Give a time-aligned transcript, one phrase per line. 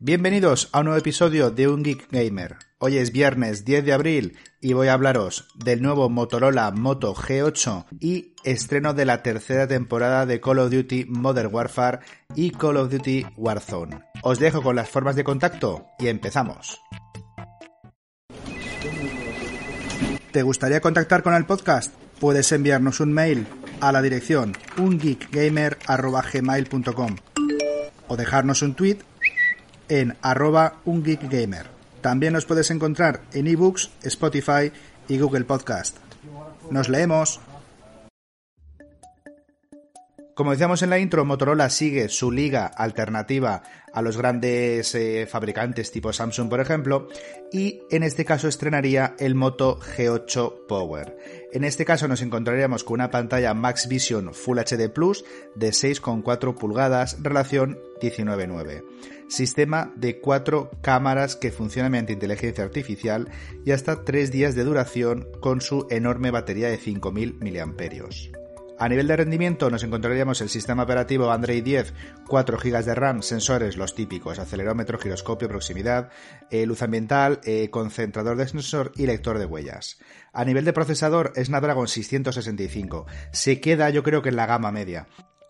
[0.00, 2.54] Bienvenidos a un nuevo episodio de Un Geek Gamer.
[2.78, 7.86] Hoy es viernes 10 de abril y voy a hablaros del nuevo Motorola Moto G8
[7.98, 11.98] y estreno de la tercera temporada de Call of Duty Modern Warfare
[12.36, 14.04] y Call of Duty Warzone.
[14.22, 16.80] Os dejo con las formas de contacto y empezamos.
[20.30, 21.92] ¿Te gustaría contactar con el podcast?
[22.20, 23.48] Puedes enviarnos un mail
[23.80, 27.16] a la dirección ungeekgamer.gmail.com
[28.06, 29.07] o dejarnos un tweet
[29.88, 31.66] en arroba ungeekgamer.
[32.00, 34.72] También nos puedes encontrar en ebooks, Spotify
[35.08, 35.96] y Google Podcast.
[36.70, 37.40] Nos leemos.
[40.38, 45.90] Como decíamos en la intro, Motorola sigue su liga alternativa a los grandes eh, fabricantes
[45.90, 47.08] tipo Samsung, por ejemplo,
[47.50, 51.18] y en este caso estrenaría el Moto G8 Power.
[51.52, 55.24] En este caso nos encontraríamos con una pantalla Max Vision Full HD Plus
[55.56, 58.84] de 6,4 pulgadas, relación 19.9.
[59.26, 63.28] Sistema de cuatro cámaras que funcionan mediante inteligencia artificial
[63.64, 68.37] y hasta 3 días de duración con su enorme batería de 5.000 mAh.
[68.80, 71.92] A nivel de rendimiento nos encontraríamos el sistema operativo Android 10,
[72.28, 76.10] 4 GB de RAM, sensores los típicos, acelerómetro, giroscopio, proximidad,
[76.50, 79.98] eh, luz ambiental, eh, concentrador de sensor y lector de huellas.
[80.32, 83.06] A nivel de procesador Snapdragon 665.
[83.32, 85.08] Se queda yo creo que en la gama media.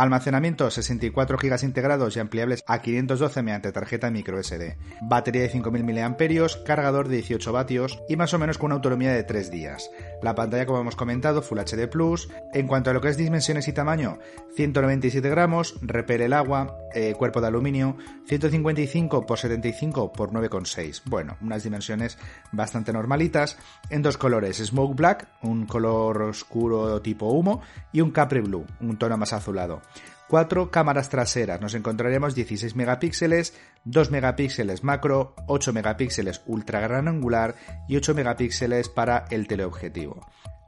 [0.00, 4.78] Almacenamiento 64 GB integrados y ampliables a 512 mediante tarjeta microSD.
[5.02, 9.12] Batería de 5000 mAh, cargador de 18 vatios y más o menos con una autonomía
[9.12, 9.90] de 3 días.
[10.22, 12.30] La pantalla, como hemos comentado, Full HD Plus.
[12.54, 14.18] En cuanto a lo que es dimensiones y tamaño,
[14.56, 21.02] 197 gramos, repele el agua, eh, cuerpo de aluminio, 155 x 75 x 9,6.
[21.04, 22.16] Bueno, unas dimensiones
[22.52, 23.58] bastante normalitas.
[23.90, 27.60] En dos colores, Smoke Black, un color oscuro tipo humo,
[27.92, 29.82] y un Capri Blue, un tono más azulado.
[30.28, 31.60] Cuatro cámaras traseras.
[31.60, 33.52] Nos encontraremos 16 megapíxeles,
[33.84, 37.56] 2 megapíxeles macro, 8 megapíxeles ultra gran angular
[37.88, 40.20] y 8 megapíxeles para el teleobjetivo.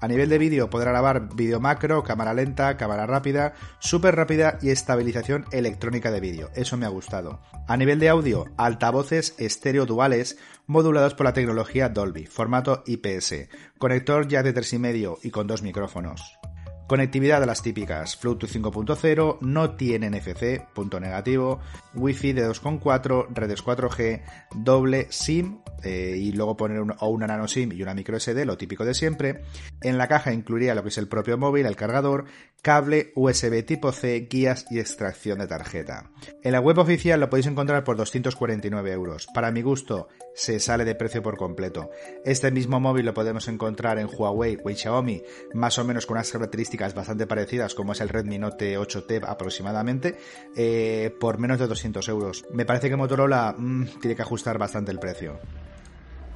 [0.00, 4.70] A nivel de vídeo podrá grabar vídeo macro, cámara lenta, cámara rápida, súper rápida y
[4.70, 6.50] estabilización electrónica de vídeo.
[6.54, 7.40] Eso me ha gustado.
[7.66, 10.36] A nivel de audio, altavoces estéreo duales
[10.66, 13.48] modulados por la tecnología Dolby, formato IPS,
[13.78, 16.38] conector jack de 3,5 y con dos micrófonos.
[16.86, 21.60] Conectividad de las típicas, Bluetooth 5.0, no tiene NFC, punto negativo,
[21.94, 24.22] Wi-Fi de 2.4, redes 4G,
[24.54, 28.58] doble SIM eh, y luego poner o una nano SIM y una micro SD, lo
[28.58, 29.44] típico de siempre.
[29.80, 32.26] En la caja incluiría lo que es el propio móvil, el cargador,
[32.60, 36.10] cable USB tipo C, guías y extracción de tarjeta.
[36.42, 39.26] En la web oficial lo podéis encontrar por 249 euros.
[39.34, 41.90] Para mi gusto, se sale de precio por completo.
[42.24, 45.22] Este mismo móvil lo podemos encontrar en Huawei o Xiaomi,
[45.54, 50.18] más o menos con unas características bastante parecidas como es el Redmi Note 8T aproximadamente,
[50.56, 52.44] eh, por menos de 200 euros.
[52.52, 55.38] Me parece que Motorola mm, tiene que ajustar bastante el precio.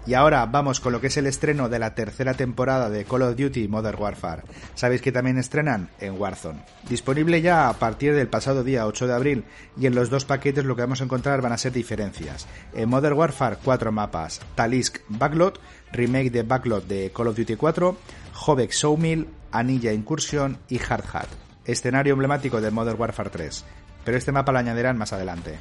[0.08, 3.20] Y ahora vamos con lo que es el estreno de la tercera temporada de Call
[3.20, 4.42] of Duty Modern Warfare.
[4.74, 5.90] ¿Sabéis que también estrenan?
[6.00, 6.64] En Warzone.
[6.88, 9.44] Disponible ya a partir del pasado día 8 de abril
[9.76, 12.46] y en los dos paquetes lo que vamos a encontrar van a ser diferencias.
[12.72, 14.40] En Modern Warfare cuatro mapas.
[14.54, 15.60] Talisk Backlot,
[15.92, 17.96] remake de Backlot de Call of Duty 4,
[18.46, 21.28] Hobek Showmill, Anilla Incursion y Hard Hat.
[21.64, 23.64] Escenario emblemático de Modern Warfare 3.
[24.04, 25.58] Pero este mapa lo añadirán más adelante.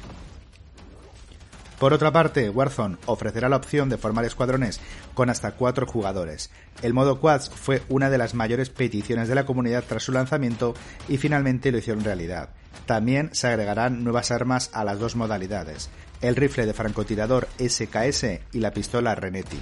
[1.78, 4.80] Por otra parte, Warzone ofrecerá la opción de formar escuadrones
[5.14, 6.50] con hasta cuatro jugadores.
[6.82, 10.74] El modo Quads fue una de las mayores peticiones de la comunidad tras su lanzamiento
[11.08, 12.50] y finalmente lo hicieron realidad.
[12.86, 15.88] También se agregarán nuevas armas a las dos modalidades,
[16.20, 19.60] el rifle de francotirador SKS y la pistola Renetti.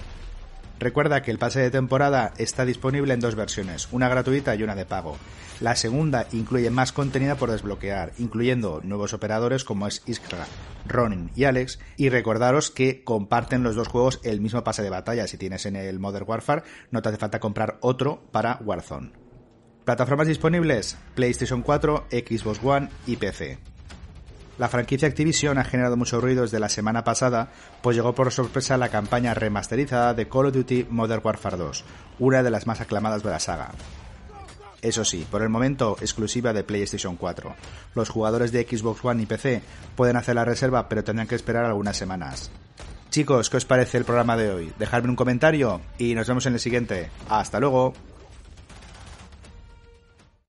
[0.79, 4.75] Recuerda que el pase de temporada está disponible en dos versiones, una gratuita y una
[4.75, 5.17] de pago.
[5.61, 10.47] La segunda incluye más contenido por desbloquear, incluyendo nuevos operadores como es Iskra,
[10.87, 15.27] Ronin y Alex, y recordaros que comparten los dos juegos el mismo pase de batalla.
[15.27, 19.13] Si tienes en el Modern Warfare, no te hace falta comprar otro para Warzone.
[19.87, 23.76] Plataformas disponibles: PlayStation 4, Xbox One y PC.
[24.59, 27.51] La franquicia Activision ha generado mucho ruido desde la semana pasada,
[27.83, 31.85] pues llegó por sorpresa la campaña remasterizada de Call of Duty Modern Warfare 2,
[32.21, 33.71] una de las más aclamadas de la saga.
[34.81, 37.55] Eso sí, por el momento exclusiva de PlayStation 4.
[37.95, 39.61] Los jugadores de Xbox One y PC
[39.95, 42.51] pueden hacer la reserva, pero tendrán que esperar algunas semanas.
[43.11, 44.73] Chicos, ¿qué os parece el programa de hoy?
[44.79, 47.11] Dejadme un comentario y nos vemos en el siguiente.
[47.29, 47.95] Hasta luego.